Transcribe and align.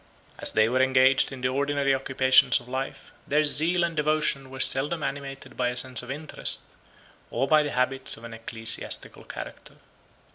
As 0.39 0.53
they 0.53 0.67
were 0.67 0.81
engaged 0.81 1.31
in 1.31 1.41
the 1.41 1.49
ordinary 1.49 1.93
occupations 1.93 2.59
of 2.59 2.67
life, 2.67 3.11
their 3.27 3.43
zeal 3.43 3.83
and 3.83 3.95
devotion 3.95 4.49
were 4.49 4.59
seldom 4.59 5.03
animated 5.03 5.55
by 5.55 5.67
a 5.69 5.77
sense 5.77 6.01
of 6.01 6.09
interest, 6.09 6.61
or 7.29 7.47
by 7.47 7.61
the 7.61 7.69
habits 7.69 8.17
of 8.17 8.23
an 8.23 8.33
ecclesiastical 8.33 9.25
character. 9.25 9.75